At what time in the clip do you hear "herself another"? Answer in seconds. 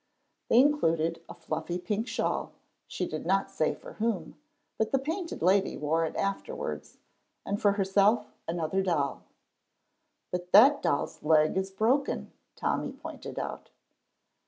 7.73-8.81